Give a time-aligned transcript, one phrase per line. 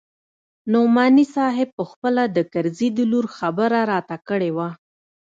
[0.73, 4.69] نعماني صاحب پخپله د کرزي د لور خبره راته کړې وه.